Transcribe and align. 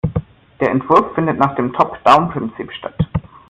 Der 0.59 0.71
Entwurf 0.71 1.13
findet 1.13 1.37
nach 1.37 1.53
dem 1.53 1.73
Top-down-Prinzip 1.73 2.71
statt. 2.71 3.07